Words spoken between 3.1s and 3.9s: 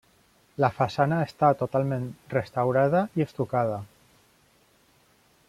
i estucada.